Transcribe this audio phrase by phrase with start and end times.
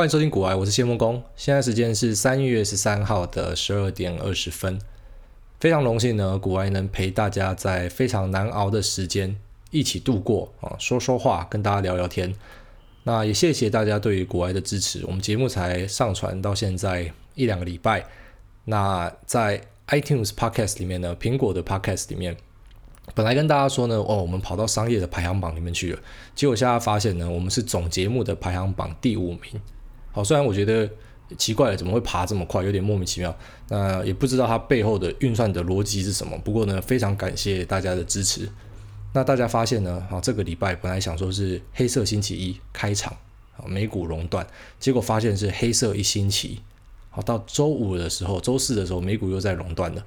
[0.00, 1.22] 欢迎收听股癌，我是谢孟恭。
[1.36, 4.80] 现在时间是三月十三号的十二点二十分，
[5.58, 9.36] 非常荣幸呢，股癌能陪大家在非常难熬的时间
[9.70, 12.34] 一起度过啊，说说话，跟大家聊聊天。
[13.02, 18.06] 那也谢谢大家对于股癌的支持，我们节目才上传到现在一两个礼拜。
[18.64, 22.34] 那在 iTunes Podcast 里面呢，苹果的 Podcast 里面。
[23.14, 26.00] 本来跟大家说呢，哦，我们跑到商业的排行榜里面去了，
[26.34, 29.60] 结果现在发现呢，我们是总节目的排行榜第五名。
[30.12, 30.90] 好，虽然我觉得
[31.38, 33.32] 奇怪，怎么会爬这么快，有点莫名其妙。
[33.68, 36.36] 那也不知道它背后的运算的逻辑是什么。
[36.38, 38.48] 不过呢，非常感谢大家的支持。
[39.12, 43.16] 那大家发现呢，好，这个礼拜本来想说是黑色星期一开场，
[43.56, 44.44] 啊，美股熔断，
[44.80, 46.60] 结果发现是黑色一星期。
[47.10, 50.04] 好，到周五的时候，周四的时候，美股又在熔断了。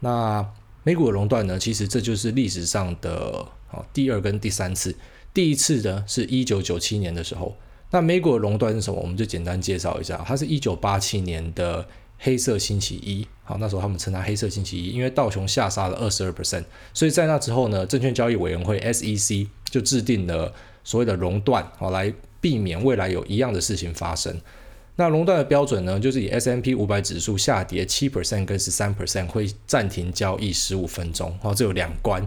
[0.00, 0.46] 那
[0.82, 4.94] 美股的熔断呢，其实这就是历史上的啊第二跟第三次。
[5.32, 7.56] 第一次呢是一九九七年的时候。
[7.96, 9.00] 那美股的熔断是什么？
[9.00, 11.86] 我们就简单介绍一下，它是一九八七年的
[12.18, 13.26] 黑色星期一。
[13.42, 20.52] 好，那时候他们称它黑色星期一，因为道琼下杀了二十二 percent，所以在那之后呢，证券交易委员会 SEC 就制定了
[20.84, 24.38] 所谓的熔断，好来避免未来有一样的事情发生。
[24.96, 32.22] 那熔断的标准呢，就是以 S M P 五百指数下跌七 percent 跟十三 percent 会暂停交易十五分钟，好，这有两关。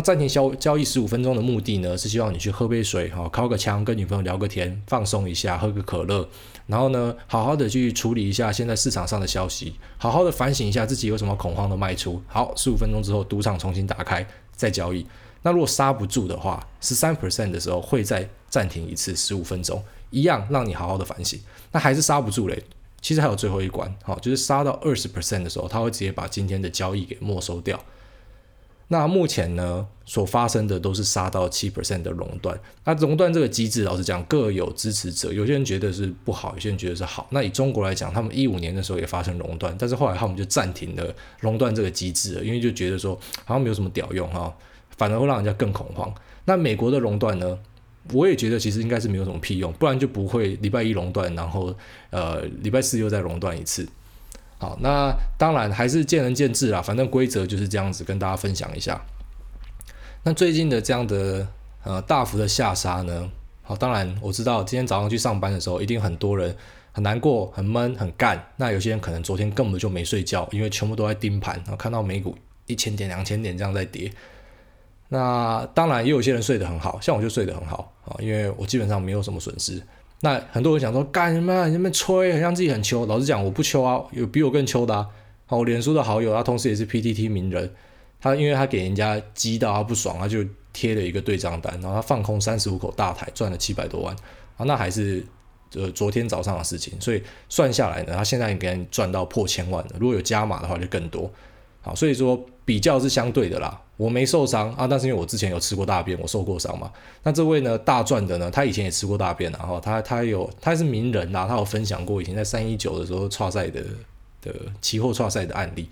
[0.00, 6.28] 暂停交交易十五分钟的目的呢，是希望你去喝杯水，哈，靠个枪，跟女朋友聊个天，放松一下，喝个可乐，
[6.66, 12.22] 然后呢，好好的去处理一下现在市场上的消息，好好的反省一下自己有什么恐慌的卖出。
[12.26, 15.06] 好，十五分钟之后，赌场重新打开再交易。
[15.42, 19.82] 那如果刹不住的话，十三 percent 的时候会再暂停一次十五分钟。
[20.10, 21.38] 一样让你好好的反省，
[21.70, 22.60] 那还是刹不住嘞。
[23.00, 27.82] 其实还有最后一关，好，就是刹到二十 percent 的时候，它会直接把今天的交易给没收掉。
[28.92, 32.58] 那目前呢，所发生的都是杀到七 percent 的熔断。
[32.84, 37.28] 那熔断这个机制，老实讲各有支持者，有些人觉得是不好，有些人觉得是好。
[37.30, 44.52] 那以中国来讲，他们一五年的时候也发生熔断，但是后来他们就暂停了熔断这个机制了，因为就觉得说好像没有什么屌用哈，
[44.96, 46.12] 反而会让人家更恐慌。
[46.44, 47.56] 那美国的熔断呢？
[48.14, 51.72] 我也觉得其实应该是没有什么屁用，不然就不会礼拜一熔断，然后
[52.08, 53.86] 呃礼拜四又再熔断一次。
[54.60, 59.00] 好，那当然还是见仁见智啦，反正规则就是这样子，跟大家分享一下。
[60.22, 61.48] 那最近的这样的
[61.82, 63.30] 呃大幅的下杀呢，
[63.62, 66.54] 好，当然我知道今天早上去上班的时候，一定很多人
[66.92, 68.52] 很难过、很闷、很干。
[68.56, 74.12] 那有些人可能昨天根本就没睡觉，因为全部都在盯盘，然后看到美股一千点、两千点这样在跌。
[75.08, 79.82] 那当然也有些人睡得很好，像我就睡得很好啊，因为我基本上没有什么损失。
[80.22, 81.68] 那很多人想说干什么？
[81.68, 83.06] 你们吹，很像自己很秋。
[83.06, 85.06] 老实讲，我不秋啊，有比我更秋的啊。
[85.46, 87.72] 好，我脸书的好友，他同时也是 PTT 名人，
[88.20, 94.14] 他因为他给人家激到他不爽，他就贴了一个对账单，然后他放空三十五口大台，赚了七百多万
[94.56, 95.24] 啊，那还是
[95.74, 99.90] 呃昨天早上的事情，所以算下来呢，他现在应该赚到破千万了。
[99.98, 101.32] 如果有加码的话，就更多。
[101.82, 103.80] 好，所以说比较是相对的啦。
[103.96, 106.90] 我没受伤啊，但是因为我之前有吃过大便，我受过伤嘛。
[107.22, 113.84] 那这位呢，大赚的呢，他以前也吃过大便，然后他他有他是名人呐，他有分享过以前在三一九的时候挫赛的
[114.40, 115.86] 的期货挫赛的案例。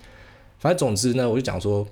[0.57, 1.87] 反正总之呢，我就讲说，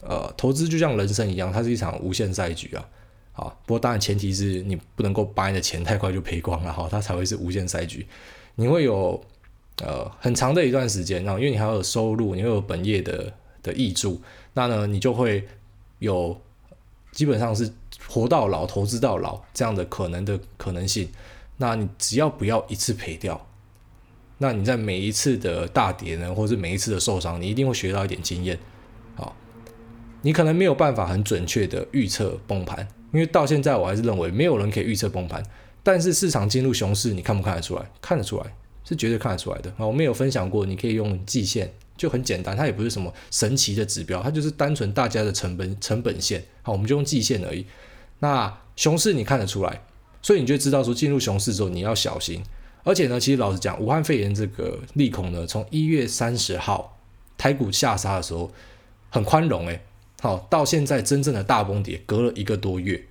[0.00, 2.84] 呃，投资就像人生一样，它是一场无限赛局啊。
[3.30, 8.06] 好，不过当然前提是你不能够把你的钱太快就赔光了哈，它才会是无限赛局。
[8.56, 9.22] 你会有。
[9.80, 14.20] 呃，很长的一段时间，然后因为你还有收入，你会有本业的的挹注，
[14.54, 15.48] 那呢，你就会
[15.98, 16.38] 有
[17.10, 17.72] 基本上是
[18.06, 21.08] 活到老，投资到老这样的可能的可能性。
[21.56, 23.46] 那你只要不要一次赔掉，
[24.38, 28.58] 那你在每一次的大跌呢，或是每一次的受伤，你一定会学到一点经验。
[29.14, 29.34] 好，
[30.20, 35.42] 你可能没有办法很准确的预测崩盘，因为到现在我还是认为没有人可以预测崩盘。
[35.82, 37.90] 但是市场进入熊市，你看不看得出来？
[38.00, 38.52] 看得出来。
[38.84, 39.86] 是绝对看得出来的啊！
[39.86, 46.44] 我们有分享过，你可以用季线，就很简单，它也不是什么神奇的指标，它就是单纯大家的成本成本线。
[46.62, 47.64] 好，我们就用季线而已。
[48.18, 49.82] 那熊市你看得出来，
[50.20, 52.42] 所以你就知道说进入熊市之后你要小心。
[52.84, 56.98] 而且呢，其实老实讲，武汉肺炎这个利空呢，从一月三十号
[57.38, 58.50] 台股下杀的时候
[59.08, 59.80] 很宽容诶，
[60.20, 63.04] 好，到现在真正的大崩跌隔了一个多月，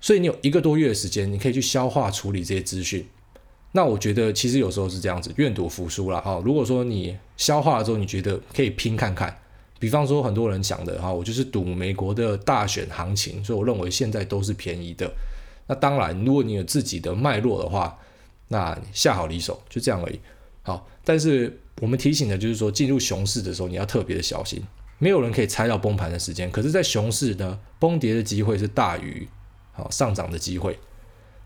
[0.00, 3.06] 所以你有一个多月的时间，你可以去消化处理这些资讯。
[3.76, 6.40] 那我觉得其实有时候是这样子，愿赌服输了哈。
[6.42, 9.36] 如果说你消化了之后，你觉得可以拼看看，
[9.78, 15.12] 比方说很多人想的哈，我就是赌美国的大选行情，所以我认为现在都是便宜的。
[15.66, 17.98] 那当然，如果你有自己的脉络的话，
[18.48, 20.18] 那下好离手，就这样而已。
[20.62, 24.62] 好，但是我们提醒的就是说，进入熊市的时候，你要特别的小心。
[24.98, 29.28] 没有人可以猜到崩盘的时间，可是，在熊市呢，崩跌的机会是大于
[29.72, 30.78] 好上涨的机会。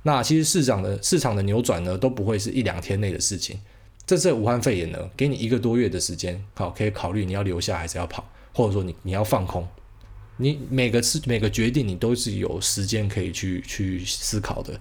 [0.03, 3.59] 那其实市场的市场的扭转呢，都不会是一两天内的事情。
[4.07, 8.25] 这次武汉肺炎呢，给你一个多月的时间，好，可以考虑你要留下还是要跑，
[8.55, 9.67] 或者说你你要放空。
[10.37, 14.73] 你每个次每个决定，你都是有时间可以去去思考的。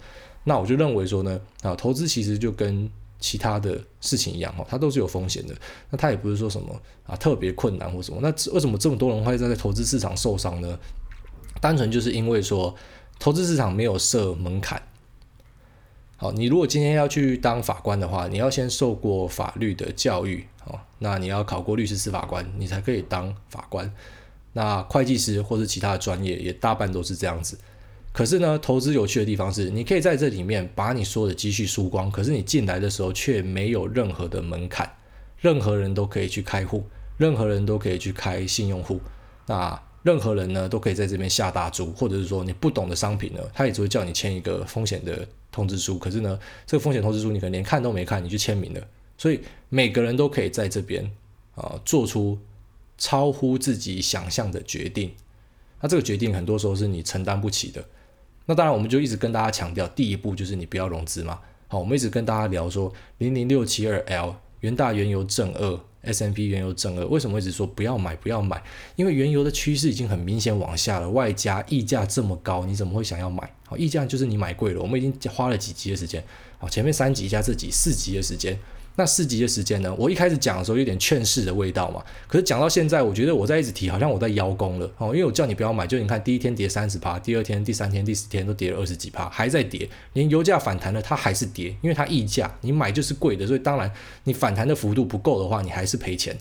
[0.46, 2.90] 那我就认为说呢，啊，投资其实就跟
[3.20, 5.54] 其他的事情一样哈，它都是有风险的。
[5.90, 8.20] 那它也不是说什么啊特别困难或什么。
[8.22, 10.80] 那为什么这么多人会在投资市场受伤呢？
[11.60, 12.74] 单纯就是因为说
[13.20, 14.82] 投资市场没有设门槛。
[16.22, 23.90] 好，你如果今天要去当法官的话，你要先受过法律的教育，哦，那你要考过律师、司法官，你才可以当法官。
[24.52, 27.58] 那会计师或是其他的专业也大半都是这样子。
[28.12, 34.92] 可是呢，投资有趣的地方是，你可以在这里面把你所有的积蓄输光，可是你进来的时候却没有任何的门槛，
[35.38, 36.84] 任何人都可以去开户，
[37.16, 39.00] 任何人都可以去开信用户，
[39.46, 45.98] 那任何人呢都可以在这边下大注，或者是说你不懂的商品呢，他也只会叫你签一个风险的通知书。
[45.98, 48.88] 可是呢，这个风险通知书你可能连看都没看，你就签名了。
[49.18, 51.12] 所以每个人都可以在这边
[51.56, 52.40] 啊、做出。
[53.02, 55.14] 超乎自己想象的决定，
[55.80, 57.82] 那这个决定很多时候是你承担不起的。
[58.46, 61.40] 那当然，我们就一直跟大家强调，第一步就是你不要融资嘛。
[61.70, 68.62] 好，我们一直跟大家聊说，零零六七二 L 元大原油正二 S&P 原油整个，为什么一直说不要买不要买？
[68.96, 73.52] 因为原油的趋势已经很明显往下了，外加溢价这么高，你怎么会想要买？
[73.66, 74.82] 好，溢价就是你买贵了。
[74.82, 76.24] 我们已经花了几集的时间，
[76.58, 78.58] 好，前面三集加这集四集的时间。
[79.00, 79.96] 那四级的时间呢？
[79.98, 93.90] 我一开始讲的时候有点劝世的味道嘛，可是讲到现在，我觉得我在一直提，好像我在邀功了哦，因为我叫你不要买，就你看第一天跌三十趴，第二天、第三天、第四天都跌了二十几趴，还在跌，连油价反弹了，它还是跌，因为它溢价，你买就是贵的，所以当然
[94.26, 96.38] 你反弹的幅度不够的话，你还是赔钱。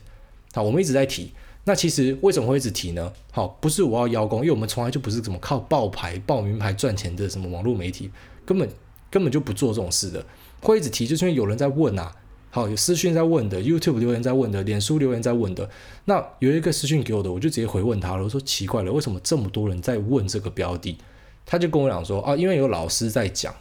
[0.52, 1.32] 好，我们一直在提，
[1.62, 3.12] 那其实为什么会一直提呢？
[3.30, 8.10] 好，不是我要邀功，因为我们从来就不是怎么靠报牌、报名牌赚钱的什么网络媒体，
[8.44, 8.68] 根本
[9.08, 10.26] 根本就不做这种事的，
[10.60, 12.12] 会一直提，就是因为有人在问啊。
[12.58, 15.70] 好，有私讯在问的，YouTube 留言在问的，脸书留言在问的。
[16.06, 18.24] 那有一个私讯给我的，我就直接回问他了。
[18.24, 20.98] 我说奇怪了，为什么这么多人在问这个标的？
[21.46, 23.54] 他就跟我讲说啊，因为有老师在讲。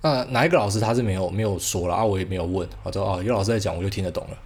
[0.00, 2.68] 啊，哪一个老师他是没有没有说了啊，我也没有问。
[2.82, 4.36] 我说啊，有老师在讲，我就听得懂了。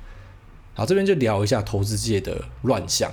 [0.75, 3.11] 好，这边就聊一下投资界的乱象。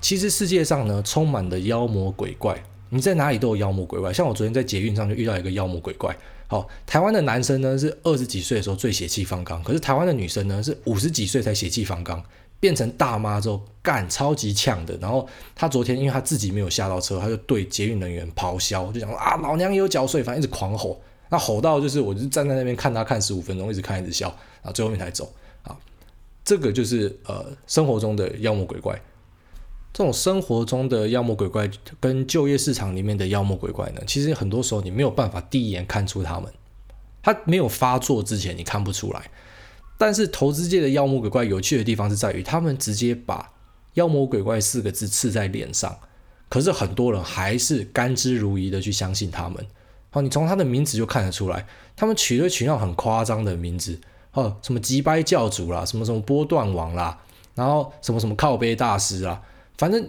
[0.00, 2.60] 其实世界上呢，充满了妖魔鬼怪。
[2.88, 4.12] 你在哪里都有妖魔鬼怪。
[4.12, 6.16] 像我昨天在捷运上就遇到一个妖魔鬼怪。
[6.52, 12.22] 好，台湾的男生呢是二十几岁的时候最血气方刚，可是台湾的女生呢是五十几岁才血气方刚，
[12.60, 14.94] 变成大妈之后干超级呛的。
[15.00, 21.00] 然后他昨天因为他自己没有下到车，他就对捷运人员咆哮，就讲啊，老娘也有缴税，反正一直狂吼。
[21.30, 24.28] 那吼到就是我就站在那边看他看十五分钟，一直看一直笑，
[24.60, 25.32] 然后最后面才走
[25.62, 25.74] 啊。
[26.44, 29.00] 这个就是呃生活中的妖魔鬼怪。
[29.92, 36.50] 这种生活中的妖魔鬼怪跟就业市场里面的妖魔鬼怪呢，其实很多时候你没有办法第一眼看出他们，
[37.22, 39.30] 他没有发作之前你看不出来。
[39.98, 43.52] 但是投资界的妖魔鬼怪有趣的地方是在于，他们直接把
[43.94, 45.96] “妖魔鬼怪”四个字刺在脸上，
[46.48, 49.64] 可是很多人还是甘之如饴的去相信他们。
[50.10, 54.00] 好，你从他的名字就看得出来，他们取了取那很夸张的名字，
[54.32, 57.20] 哦，什么击败教主啦，什么什么波段王啦，
[57.54, 59.40] 然后什么什么靠背大师啦。
[59.82, 60.08] 反正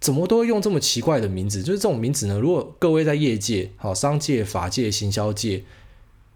[0.00, 2.36] 怎么都会用这么奇怪的名字，就是这种名字呢。
[2.36, 5.62] 如果各位在业界、好商界、法界、行销界，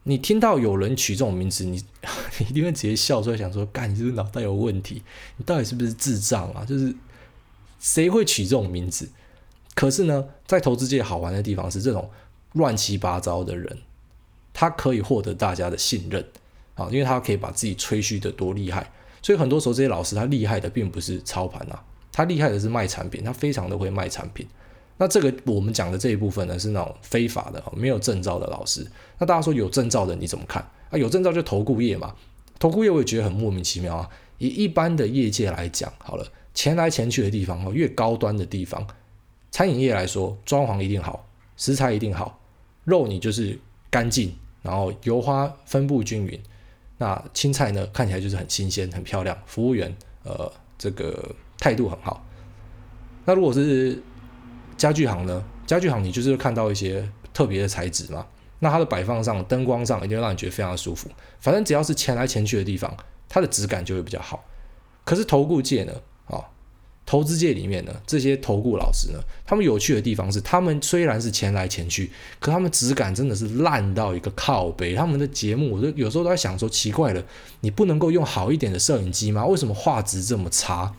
[0.04, 1.82] 你听到有人取这种名字，你
[2.38, 5.02] 你一定会直接笑出来，想说：“干，你是不是脑袋有问题？
[5.38, 6.94] 你到底是不是智障啊？”就是
[7.80, 9.08] 谁会取这种名字？
[9.74, 12.08] 可是呢，在投资界好玩的地方是，这种
[12.52, 13.76] 乱七八糟的人，
[14.54, 16.24] 他可以获得大家的信任
[16.76, 18.92] 啊，因为他可以把自己吹嘘的多厉害。
[19.20, 21.82] 所以很多时候，这些老师他厉害的并不是操盘啊。
[22.18, 24.44] 他厉害的是卖产品，他非常的会卖产品。
[24.96, 28.84] 那这个我们讲的这一部分呢，是那种非法的、没有证照的老师。
[29.20, 30.60] 那大家说有证照的你怎么看
[30.90, 30.98] 啊？
[30.98, 32.12] 有证照就投顾业嘛，
[32.58, 34.10] 投顾业我也觉得很莫名其妙啊。
[34.38, 38.84] 以一般的业界来讲，好了，钱来钱去的地方，越高端的地方，
[39.52, 41.24] 餐饮业来说，装潢一定好，
[41.56, 42.40] 食材一定好，
[42.82, 43.56] 肉你就是
[43.90, 46.36] 干净，然后油花分布均匀。
[46.96, 49.38] 那青菜呢，看起来就是很新鲜、很漂亮。
[49.46, 51.32] 服务员，呃，这个。
[51.58, 52.24] 态度很好。
[53.24, 54.02] 那如果是
[54.76, 55.44] 家具行呢？
[55.66, 58.26] 家具行你就是看到一些特别的材质嘛。
[58.60, 61.08] 那它的摆放上、灯光上一定会让你觉得非常的舒服。
[61.38, 62.92] 反正只要是钱来钱去的地方，
[63.28, 64.44] 它的质感就会比较好。
[65.04, 65.92] 可是投顾界呢？
[66.26, 66.42] 啊，
[67.06, 72.10] 投资界里面呢，这些投顾老师呢，他们有趣的地方是，他们虽然是钱来钱去，
[72.40, 74.94] 可他们质感真的是烂到一个靠背。
[74.94, 77.22] 他们的节目，我就有时候都在想说，奇怪了，
[77.60, 79.46] 你不能够用好一点的摄影机吗？
[79.46, 80.92] 为什么画质这么差？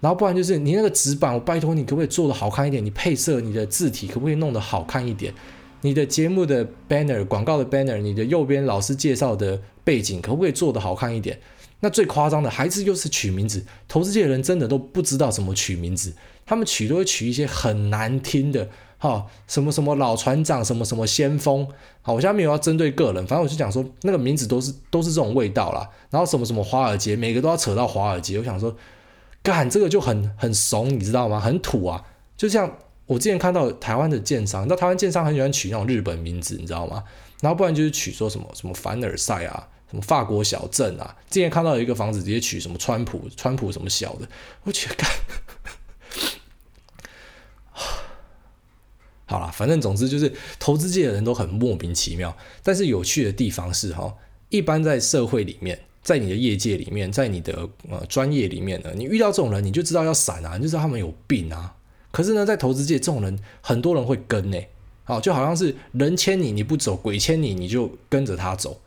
[0.00, 2.84] 然后不然就是你那个纸板，我拜托你可不可以做得好看一点？
[2.84, 5.32] 你配色、你的字体可不可以弄得好看一点？
[5.80, 11.38] 你的节目的 banner 广告的 banner，你的右边老师介绍的背景可不可以做得好看一点？
[11.80, 16.12] 那最夸张的还是就是取名字，投资界的人真的都不知道怎么取名字，
[16.44, 21.64] 他们取都会取一些很难听的，哈，什么什么老船长，什么什么先锋，
[22.02, 25.88] 好，我现在没有要针对个人，反正我就讲说那个名字都是都是这种味道啦。
[26.10, 28.74] 然后什么什么华尔街，每个都要扯到华尔街，我想说，
[29.52, 31.40] 干这个就很很怂，你知道吗？
[31.40, 32.04] 很土啊，
[32.36, 37.02] 就像我之前看到台湾的建商，那台湾建商很喜欢取那种日本名字，你知道吗？
[37.40, 39.68] 然后不然就是取说什么什么凡尔赛啊。
[39.90, 41.16] 什么法国小镇啊？
[41.30, 44.28] 之前看到有一个房子直接取什么川普，川普什么小的，
[44.64, 45.10] 我觉得干，
[49.24, 52.36] 好了，反正总之就是投资界的人都很莫名其妙。
[52.62, 54.14] 但是有趣的地方是哈，
[54.50, 61.74] 一般在社会里面，在你的业界里面，在你的呃专业里面呢，你遇到这种人，你就知道要闪啊，你就知道他们有病啊。
[62.10, 64.58] 可是呢，在投资界，这种人很多人会跟呢，
[65.04, 68.80] 好，就好像是人牵你你不走，鬼牵你你就跟着他走。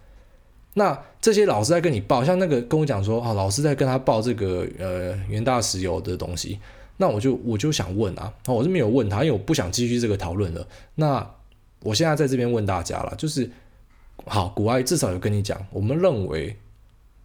[0.74, 6.60] 那这些老师在跟你报，像那个跟我讲说啊，老师在跟他报这个呃元大石油的东西，
[6.98, 10.66] 那我就我就想问啊，我是没有问他，因为我不想继续这个讨论了。
[10.96, 11.30] 那
[11.84, 13.50] 我现在在这边问大家了，就是
[14.26, 16.56] 好，股癌至少有跟你讲，我们认为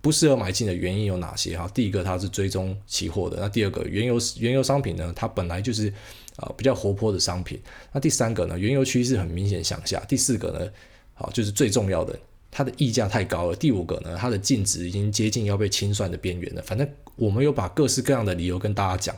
[0.06, 1.68] 不适合买进的原因有哪些哈？
[1.74, 5.92] 第一个，它是追踪期货的；那第二个，原油原油商品呢，它本来就是
[6.36, 7.58] 啊比较活泼的商品；
[7.90, 10.70] 那第三个呢，原油趋势很明显向下；第四个呢，
[11.14, 12.16] 好就是最重要的。
[12.52, 13.56] 它的溢价太高了。
[13.56, 16.62] 第五个呢，它的净值已经接近要被清算的边缘了。
[16.62, 19.16] 反正我们有把各式各样的理由跟大家讲。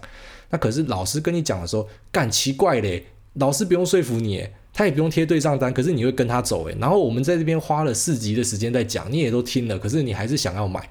[0.49, 3.05] 那可是老师跟你讲的时候，干奇怪嘞，
[3.35, 6.77] 老师不用说服你，他也不用贴对账单，可是你会跟他走，诶。
[6.79, 10.89] 然后我们在这边花了四集的时间在讲，你也都听了，可是你还是想要买。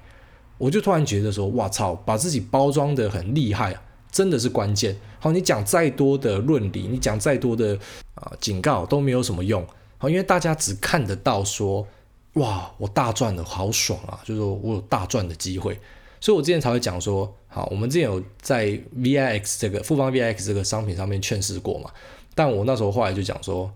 [0.58, 4.94] 我就突然觉得说，哇操，把自己包装得很厉害啊，真的是关键。
[5.18, 7.78] 好，你讲再多的论理，你讲再多的
[8.16, 9.66] 啊、警告都没有什么用。
[9.96, 11.88] 好，因为大家只看得到说。
[12.34, 14.20] 哇，我大赚了，好爽啊！
[14.22, 15.76] 就是说我有大赚的机会，
[16.20, 18.66] 所以我之前才会讲说，好，我们之前有在
[18.96, 21.90] VIX 这个复方 VIX 这个商品上面劝世过嘛。
[22.36, 23.68] 但我那时候后来就讲说，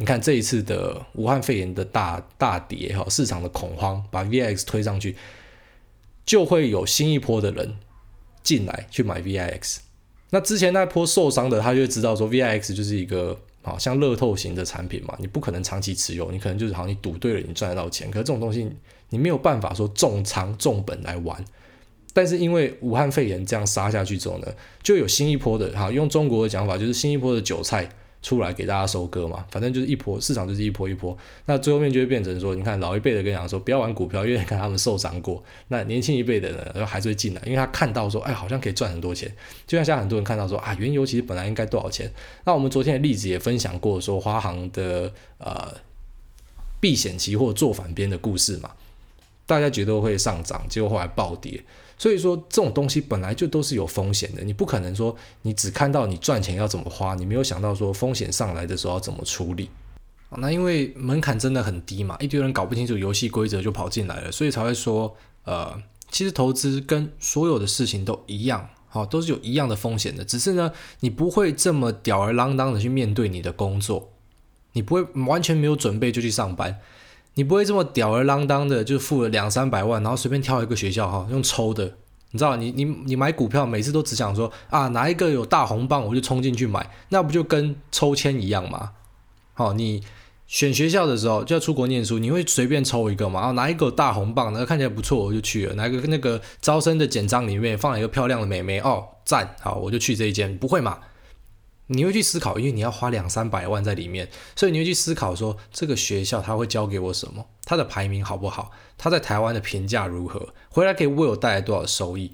[0.00, 5.14] 你看这一次的武汉肺炎的大大跌哈，市场的恐慌把 VIX 推上去，
[6.26, 7.76] 就会有新一波的人
[8.42, 9.76] 进来去买 VIX。
[10.30, 13.38] 那之前那波受伤的，他就会知道说 VIX 就是一个。
[13.62, 18.10] 好像乐透型的产品嘛，你不可能长期持有，你可能就是好像你赌对了，你赚得到钱。
[18.10, 18.66] 可是这种东西
[19.10, 21.44] 你没有办法说重仓重本来玩。
[22.14, 24.46] 但是因为武汉肺炎这样杀下去之后呢，
[24.82, 27.86] 就有新一波的哈，用中国的讲法就是新一波的韭菜。
[28.22, 39.28] 出来给大家收割嘛，反正就是一波市场就是一波一波，那最后面就会变成说，你看老一辈的跟你讲说不要玩股票，因为你看他们受伤过，那年轻一辈的呢，然后还是会进来，因为他看到说，哎，好像可以赚很多钱，
[39.66, 42.12] 就像现在很多人看到说啊，原油其实本来应该多少钱，
[42.44, 45.72] 那我们昨天的例子也分享过说，华航的呃
[46.78, 48.70] 避险期货做反边的故事嘛，
[49.46, 51.62] 大家觉得会上涨，结果后来暴跌。
[52.00, 59.68] 所以说这种东西本来就都是有风险的，你不可能说你只看到你赚钱要怎么花，你没有想到说风险上来的时候要怎么处理。
[60.38, 65.14] 那因为门槛真的很低嘛，一堆人搞不清楚游戏规则就跑进来了，所以才会说，
[65.44, 65.78] 呃，
[66.10, 74.10] 其实投资跟所有的事情都一样，好，都是有一样的风险的，只是呢，你不会这么吊儿郎当的去面对你的工作，
[74.72, 76.78] 你不会完全没有准备就去上班。
[77.34, 81.84] 你不会这么吊儿郎当的就付了两三百万，然后随便挑一个学校哈，用抽的，
[82.32, 88.90] 你知道，你你你买股票每次都只想说啊，哪一个有大红棒我就冲进去买，那不就跟抽签一样吗？
[89.54, 90.02] 好，你
[90.46, 93.40] 选学校的时候就要出国念书，你会随便抽一个嘛？
[93.40, 100.98] 然后哪一个大红棒，那看起来不错我就去了，哪个那个招生的简章里面放了一个漂亮的美眉哦，赞，好我就去这一间，不会嘛？
[101.92, 107.44] 你会去思考，因为你要花两三百万在里面，所以你会去思考说，这个学校他会教给我什么？
[107.64, 108.70] 它的排名好不好？
[108.96, 110.54] 它在台湾的评价如何？
[110.70, 112.32] 回来给我有带来多少收益？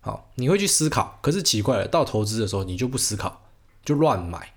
[0.00, 1.18] 好，你会去思考。
[1.22, 3.42] 可是奇怪了，到投资的时候你就不思考，
[3.82, 4.52] 就乱买。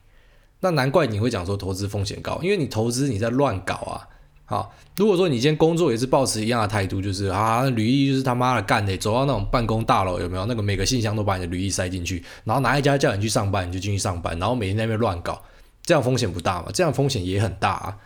[0.59, 4.09] 那难怪你会讲说投资风险高，因为你投资你在乱搞啊。
[4.51, 10.45] 好，如果说你今天工作也是保持一样的态度，就是啊，履历就是他妈的干的，走到那种办公大楼有没有？
[10.45, 15.41] 那个每个信箱都把你的履历塞进去，然后哪一家叫你去上班你就进去上班，然后每天在那边乱搞，
[15.85, 16.67] 这样风险不大吗？
[16.73, 17.97] 这样风险也很大啊。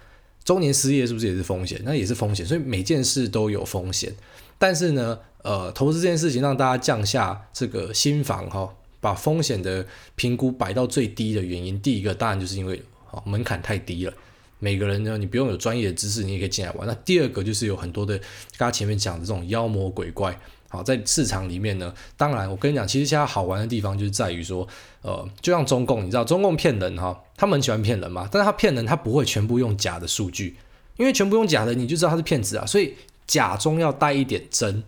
[0.44, 1.82] 中年失业是不是也是风险？
[1.84, 4.14] 那也是风险，所以每件事都有风险。
[4.60, 8.70] 但是呢，呃，投资这件事情让大家降下这个心防哈，
[9.02, 9.84] 把风险的
[10.14, 14.14] 评估摆到最低的原因，第一个当然就是因为啊门槛太低了。
[14.60, 16.88] 每个人呢，你不用有专业的知识，你也可以进来玩。
[16.88, 18.18] 那第二个就是有很多的，
[18.58, 24.68] 刚刚前面讲的这种妖魔鬼怪，好，在市场里面呢，当然我跟你讲，其实现在好玩的地方就是在于说，
[25.02, 30.56] 呃，就像中共，你知道中共骗人哈，他们很喜欢骗人嘛，但是他骗人他不会全部用假的数据，
[30.98, 32.96] 因为全部用假的你就知道他是骗子啊，所以
[33.28, 34.84] 假中要带一点真，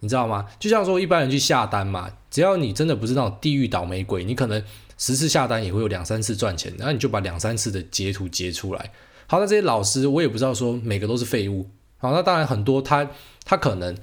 [0.00, 0.46] 你知道吗？
[0.58, 4.62] 就像说一般人去下单嘛，只要你真的不是那种地狱倒霉鬼，你可能
[5.02, 8.92] 十次下单也会有两三次赚钱，然后你就把两三次的截图截出来。
[9.26, 11.68] 好，那这些老师我也不知道说每个都是废物，
[11.98, 13.10] 好，那当然很多他
[13.44, 13.96] 他可能。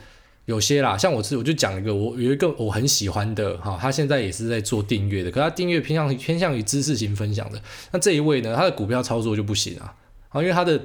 [0.45, 7.61] 有些啦，像我我就讲一个，我有一个我很喜欢的哈，他现在也是在做订阅的，可他订阅偏向偏向于知识型分享的。
[7.91, 9.93] 那这一位呢，他的股票操作就不行啊，
[10.29, 10.81] 啊，因为他的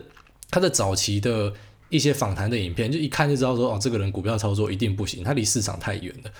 [0.50, 1.50] 他的早期的
[1.88, 6.30] 一些访谈的影片，就一看就知道说，哦，这个人股票操作一定不行，他离市场太远了。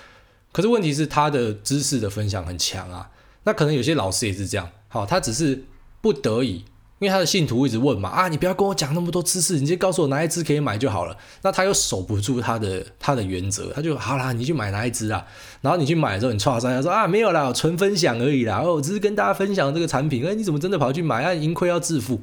[0.51, 3.09] 可是问题是他的知识的分享很强啊，
[3.45, 5.63] 那可能有些老师也是这样，好，他只是
[6.01, 6.65] 不得已。
[6.97, 11.15] 因为他的信徒一直问嘛，啊，你不要跟我讲那么多知识，你直接告诉我哪一只可以买就好了。
[11.41, 15.23] 那他又守不住他的他的原则，他就好啦，你去买哪一只啊？
[15.59, 20.25] 然后你去买的时候，你唰唰他说啊，没有啦，纯分享而已啦，哦，只是跟大家分享这个产品。
[20.25, 21.33] 哎，你怎么真的跑去买啊？
[21.33, 22.21] 盈亏要自负，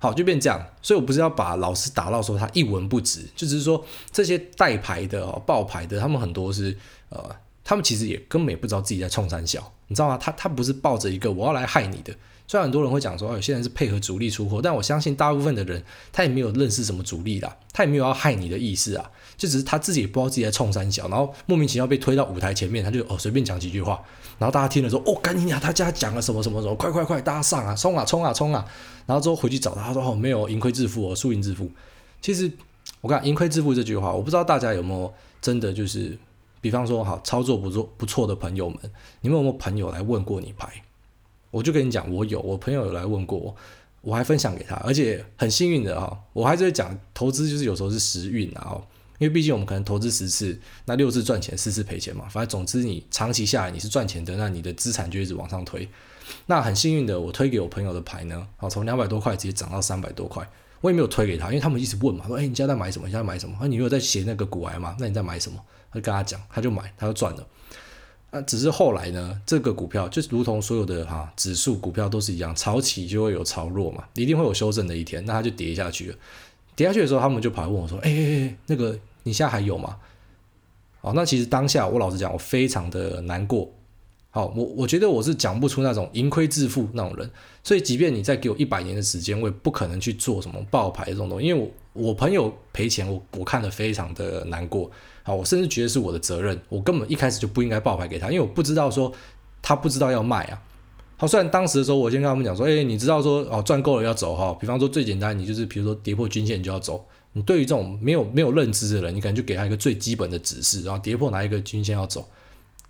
[0.00, 0.60] 好，就变这样。
[0.82, 6.76] 所以我不是要把老师打到说他一文不值，就只是说这些带牌的哦，爆牌的，他们很多是
[7.10, 7.24] 呃，
[7.64, 10.18] 他们其实也根本也不知道自己在冲三小，你知道吗？
[10.18, 12.14] 他他不是抱着一个我要来害你的。
[12.46, 23.98] 虽然很多人会讲说，有些人是配合主力出货，但我相信大部分的人他也没有认识什么主力啦，他也没有要害你的意思啊，就只是他自己也不知道自己在冲三小，然后莫名其妙被推到舞台前面，他就哦随便讲几句话，
[24.38, 28.62] 然后大家听了说哦，赶紧呀，他家讲了什么什么什么，快快快，大家上啊，冲啊冲啊冲啊，
[29.06, 31.70] 然后之后回去找他，他说哦没有盈亏自负哦，输赢自负。
[32.20, 32.52] 其实
[33.00, 36.18] 我看盈亏自负这句话，我不知道大家有没有真的就是，
[36.64, 38.78] 比方说好操作不错不错的朋友们，
[39.20, 40.82] 你们有没有朋友来问过你牌？
[41.50, 43.54] 我就跟你讲，我有我朋友有来问过我，
[44.00, 48.80] 我还分享给他，而且很幸运的哈，我还是会讲投资就是有时候是时运啊，
[49.18, 55.86] 因为毕竟我们可能投资十次，那六次赚钱，四次赔钱嘛，反正总之你长期下来你是赚钱的，那你的资产就一直往上推。
[56.46, 60.48] 那很幸运的，我推给我朋友的牌呢，好从两百多块直接涨到三百多块，
[60.84, 63.06] 我也没有推给他，因为他们一直问嘛，说哎你现在买什么？
[63.06, 63.56] 你现在买什么？
[63.58, 64.94] 啊你有在写那个股癌吗？
[65.00, 65.58] 那你在买什么？
[65.90, 67.46] 他就跟他讲，他就买，他就赚了。
[68.30, 76.16] 那只是后来呢，这个股票就是如同所有的哈、指数股票都是一样，潮起就会有潮落嘛，一定会有修正的一天，那它就跌下去了。
[76.76, 79.96] 跌下去的时候，他们就跑来问我说：“哎哎哎，那个你现在还有吗？”
[81.00, 83.70] 哦，那其实当下我老实讲，我非常的难过。
[84.34, 87.30] 好，我我觉得我是讲不出那种盈亏自负那种人，
[87.62, 94.90] 所以即便你再给我一百年的时间，我也不可能去做什么爆牌这种东西，因为我我朋友赔钱，我我看得非常的难过。
[95.22, 99.12] 好，我甚至觉得是我的责任，我根本一开始就不应该爆牌给他，因为我不知道说
[99.62, 100.60] 他不知道要卖啊。
[101.16, 107.06] 好，虽然当时的时候我先跟他们讲说，哎，你知道说哦赚够了要走哈，比方说最简单，你就是比如说跌破均线你就要走。
[107.34, 112.28] 你对于这种没有没有认知的人，你可能就给他一个最基本的指示，然后跌破哪一个均线要走，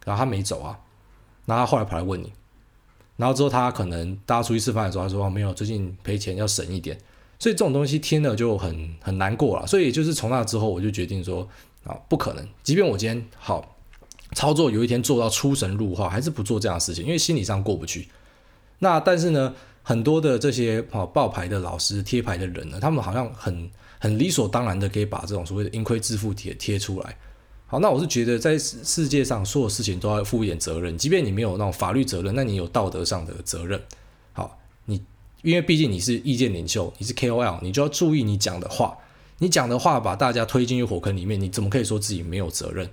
[0.07, 0.79] 然后他没走啊，
[1.47, 2.33] 然后他后来跑来问你，
[3.17, 6.97] 然后之后他可能大家出去吃饭的时候，他说没有，最近赔钱要省一点，
[7.39, 11.49] 所以这种东西听了就很很难过了，所以就是从那之后我就决定说。
[11.85, 12.43] 啊，不可能！
[12.63, 13.77] 即便我今天好
[14.33, 18.09] 操作，有一天做到出神入化，还是不做这样的事情，因为心理上过不去。
[18.79, 27.15] 那但是呢，很多的这些啊报牌的老师、贴牌的人呢，他们好像很很理所当然的可以把这种所谓的盈亏自负贴贴出来。
[27.67, 33.81] 好，那我是觉得在世界上所有事情都要负一点责任，即便你没有那种法律责任，那你有道德上的责任。
[34.33, 35.03] 好，你
[35.43, 38.97] 因为毕竟你是意见领袖，你是 KOL，你就要注意你讲的话。
[39.39, 42.89] 你讲的话把大家推进去火坑里面，你怎么可以说自己没有责任？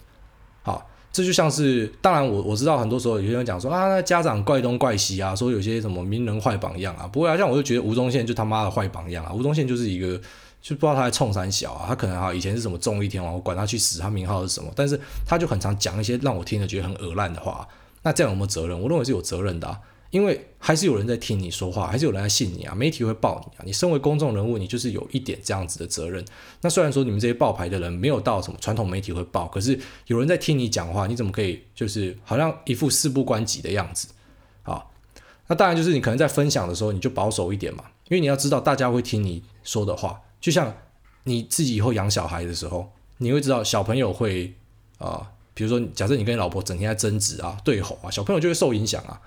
[0.63, 10.19] 好，这就像是，当然我我知道很多时候有些人讲说啊，那家长怪东怪西啊，说有些什么名人坏榜样啊，不会啊，像我就觉得吴宗宪就他妈的坏榜样啊，吴宗宪就是一个
[10.61, 17.67] 就不知道他在冲三小啊，他可能啊以前是什么综艺天王，我管他去死，他名号是什么，但是他就很常讲一些让我听了觉得很恶烂的话，
[18.03, 18.79] 那这样有没有责任？
[18.79, 19.79] 我认为是有责任的啊。
[20.11, 23.63] 因为还是有人在听你说话，还是有人在信你啊，媒体会报你啊。
[23.65, 26.21] 你身为公众人物，你就是有一点这样子的责任。
[26.59, 34.09] 那虽然说你们这些报牌的人没有到什么传统媒体会报，可是有人在听你讲话，你怎么可以就是好像一副事不关己的样子
[34.63, 34.83] 啊？
[35.47, 40.19] 那当然就是你可能在分享的时候你就保守一点嘛，因为你要知道大家会听你说的话。
[40.41, 40.75] 就像
[41.23, 44.53] 你自己以后养小孩的时候，你会知道小朋友会
[44.97, 49.21] 啊，比如说假设你跟你老婆整天在争执啊、对吼啊，小朋友就会受影响啊。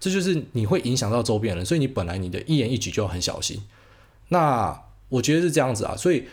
[0.00, 3.62] 这就是你会影响到周边人，所以你本来你的一言一举就要很小心。
[4.28, 6.24] 那我觉得是这样子啊，所以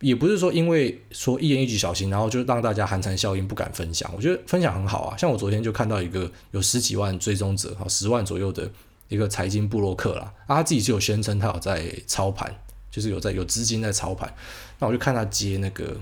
[0.00, 4.10] 也不是说因为说一言一举小心，然后就让大家寒蝉效应不敢分享。
[4.16, 8.70] 我觉得分享很好啊，像我昨天就看到一个有十几万追踪者，十万左右的
[9.08, 12.54] 一个财经部落客啦，啊，他自己就有宣称他有在操盘，
[12.90, 14.32] 就是有在有资金在操盘。
[14.78, 15.96] 那我就看他接那个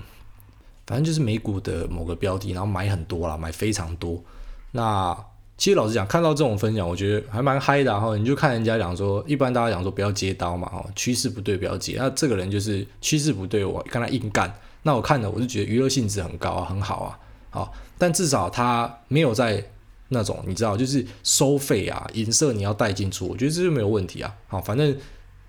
[0.85, 4.23] 反正就是美股的某个标的，然后买很多啦，买非常多。
[4.71, 5.17] 那
[5.57, 7.91] 其实老实讲，看到这种分享，我觉得还蛮嗨的。
[7.91, 11.95] 然后你就看人家讲说，一般大家讲说不要接刀嘛，哦，趋势不对不要接。
[11.97, 14.53] 那这个人就是趋势不对，我跟他硬干。
[14.83, 17.19] 那我看了，我就觉得娱乐性质很高啊，很好啊，
[17.49, 17.73] 好。
[17.97, 19.65] 但至少他没有在
[20.09, 24.33] 那种你知道，就是收费啊，银色你要带进出，我觉得这就没有问题啊。
[24.47, 24.95] 好，反正。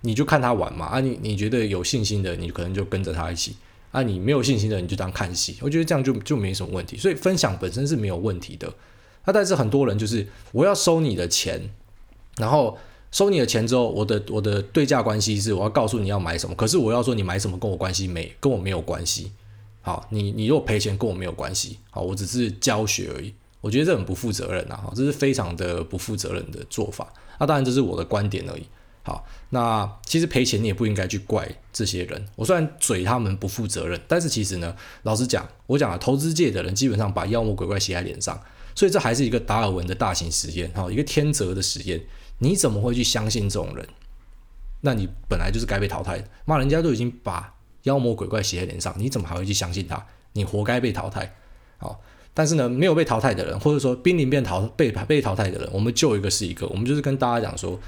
[0.01, 3.53] 你就看他玩嘛，啊你，你觉得有信心的，你可能就跟着他一起；
[3.91, 5.57] 啊，你没有信心的，你就当看戏。
[5.61, 6.97] 我觉得这样就就没什么问题。
[6.97, 8.67] 所以分享本身是没有问题的。
[9.23, 11.69] 啊，但是很多人就是我要收你的钱，
[12.37, 12.77] 然后
[13.11, 19.31] 收你的钱之后，我的我的对价关系是我要告诉你要买什么，可是我要说你买什么跟我关系没，跟我没有关系。
[19.81, 23.33] 好，你你如果赔钱跟我没有关系，好，我只是教学而已。
[23.61, 27.11] 我觉得这很不负责任啊，这是非常的不负责任的做法。
[27.39, 28.63] 那当然这是我的观点而已。
[29.09, 32.27] 好，那其实赔钱你也不应该去怪这些人。
[32.35, 38.39] 我虽然嘴他们不负责任，但是其实呢，老实讲，我讲了，投资界的人基本上把妖魔鬼怪写在脸上，
[38.75, 41.99] 所以这还是一个达尔文的大型实验，哈，一个天择的实验。
[42.37, 43.89] 你怎么会去相信这种人？
[44.81, 46.27] 那你本来就是该被淘汰的。
[46.45, 50.05] 骂人家都已经把妖魔鬼怪写在脸上，你怎么还会去相信他？
[50.33, 51.33] 你活该被淘汰。
[51.79, 51.99] 好，
[52.35, 57.79] 但是呢，没有被淘汰的人，或者说濒临变淘被被淘汰的人，我们救一个是一个，我们就是跟大家讲说。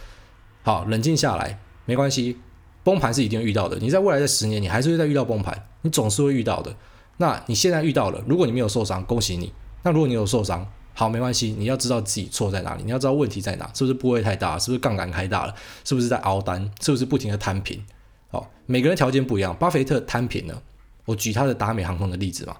[0.63, 2.38] 好，冷静下来，没关系，
[2.84, 3.78] 崩盘是一定遇到的。
[3.80, 6.76] 你在未来的十年，你还是会再遇到崩盘，你总是会遇到的。
[7.17, 9.52] 那你现在遇到了，如果你没有受伤，恭喜你。
[9.84, 17.84] 那如果你有受伤，好，没关系，你要知道自己错在哪里，你要知道问题在哪，是不是部位太大，是不是杠杆开大了，是不是在熬单，是不是不停的摊平？
[18.30, 19.56] 好，每个人条件不一样。
[19.56, 20.62] 巴菲特摊平了，
[21.06, 22.56] 我举他的达美航空的例子嘛，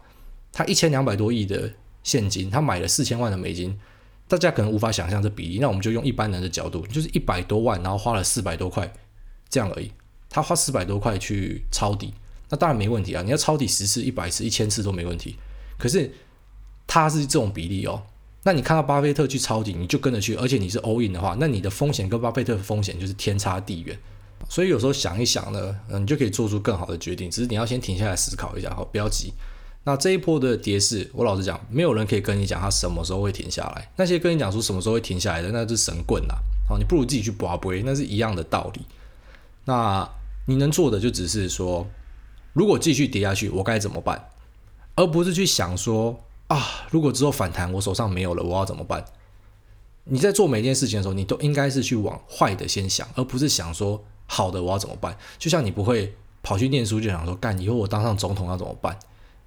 [0.52, 1.72] 他一千两百多亿的
[2.04, 3.80] 现金，他买了四千万的美金。
[4.32, 8.90] 大家可能无法想象这比例，那我们就用一般人的角度，就是一百多万，然后花了四百多块，
[9.50, 9.92] 这样而已。
[10.30, 12.14] 他花四百多块去抄底，
[12.48, 13.22] 那当然没问题啊。
[13.22, 15.36] 你要抄底十次、一百次、一千次都没问题。
[15.78, 16.10] 可是
[16.88, 18.04] 他是这种比例哦。
[18.44, 24.00] 那你看到巴菲特去抄底，你就跟着去，而且你是 all in 的话，那你的风险跟巴菲特的风险就是天差地远。
[24.48, 27.30] 所以有时候想一想呢，嗯，你就可以做出更好的决定。
[27.30, 29.34] 只是你要先停下来思考一下，好，不要急。
[29.84, 33.90] 那这一波的跌势，我老实讲，没有人可以跟你讲它什么时候会停下来。
[33.96, 36.36] 那些跟你讲说什么时候会停下来的，那是神棍啦。
[36.70, 38.82] 好，你不如自己去拔杯，那是一样的道理。
[39.66, 40.08] 那
[40.46, 41.88] 你能做的就只是说，
[42.54, 44.30] 如果继续跌下去，我该怎么办？
[44.96, 49.04] 而不是去想说啊，如果之后反弹，我手上没有了，我要怎么办？
[50.04, 55.18] 你在做每件事情的时候，你都应该是去往坏的先想，而不是想说好的我要怎么办。
[55.40, 56.14] 就像你不会
[56.44, 58.98] 跑去念书，就想说干以后我当上总统要怎么办？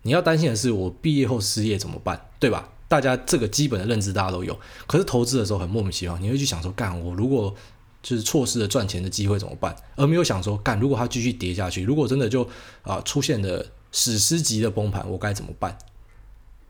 [0.04, 2.68] 你要担心的是，我毕业后失业怎么办，对吧？
[2.86, 4.56] 大家这个基本的认知大家都有。
[4.86, 7.52] 可是投资的时候很莫名其妙，你会去想说，干我如果
[8.02, 9.74] 就是错失了赚钱的机会怎么办？
[9.96, 12.46] 而没有想说，干如果它继续跌下去，如果真的就
[12.82, 15.76] 啊、出现了史诗级的崩盘，我该怎么办？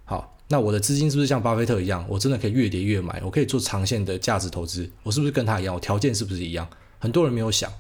[0.05, 3.21] 好，那我的资金是不是像巴菲特一样，我真的可以越跌越买？
[3.25, 4.89] 我可以做长线的价值投资？
[5.03, 5.75] 我是不是跟他一样？
[5.75, 6.67] 我条件是不是一样？
[7.01, 7.71] 很多人没有想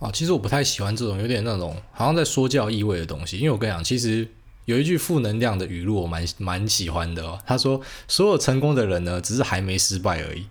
[0.00, 0.10] 啊。
[0.12, 4.28] 其实我不太喜欢这种有点那种好像在说教意味的东西，因为我跟你讲，其实。
[4.64, 7.38] 有一句负能量的语录，我蛮蛮喜欢的哦。
[7.46, 10.46] 他说：“所有成功的人呢，只是还没失败而已。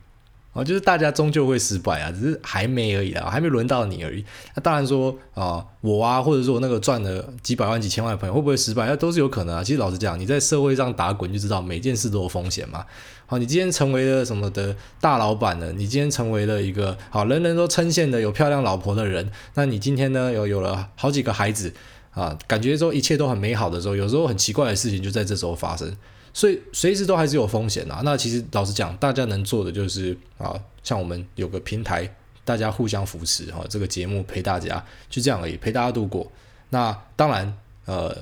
[0.54, 4.22] 哦，就是大家终究会失败啊，只是还没而已啦，还没轮到你而已。
[4.54, 8.86] 那当然说啊，我啊，或者说那个赚了几百万、几千万的朋友会不会失败？
[8.86, 9.64] 那都是有可能啊。
[9.64, 12.86] 其实老实讲，你在社会上打滚就知道，每件事都有风险嘛。
[13.28, 15.72] 好，你今天成为了什么的大老板呢？
[15.72, 21.74] 你今天成为了一个好人人都称羡的有漂亮老婆的人，那你今天呢，有有了好几个孩子。”
[22.12, 25.96] 啊，感觉说一切都很美好的时候，有时候很奇怪的事情就在这时候发生，
[26.34, 28.02] 所以随时都还是有风险啊。
[28.04, 36.30] 那其实老实讲，大家能做的就是啊，像我们有个平台，大家互相扶持哈，这个节目陪大家就这样而已，陪大家度过。
[36.70, 38.16] 那当然，呃，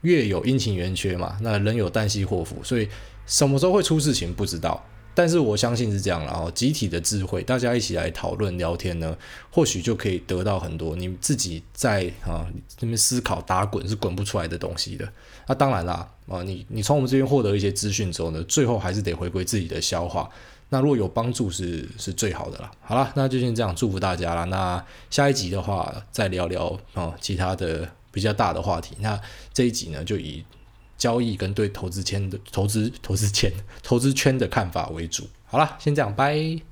[0.00, 2.88] 月有阴晴圆缺嘛，那人有旦夕祸福，所以
[3.26, 4.82] 什么时候会出事情不知道。
[5.14, 9.16] 但是我相信是这样，了哦集体的智慧，大家一起来讨论聊天呢，
[9.50, 12.46] 或许就可以得到很多你自己在啊
[12.76, 15.06] 这边思考打滚是滚不出来的东西的。
[15.46, 20.30] 那当然啦，啊你你从我们这边获得一些资讯之后呢，最后还是得回归自己的消化。
[20.70, 22.70] 那如果有帮助是是最好的啦。
[22.80, 24.44] 好了，那就先这样，祝福大家啦。
[24.44, 28.96] 那下一集的话再聊聊啊其他的比较大的话题。
[29.00, 29.20] 那
[29.52, 30.44] 这一集呢就以。
[31.02, 35.28] 交易跟对投资圈的投资投资圈投资圈的看法为主。
[35.44, 36.71] 好了，先这样，拜。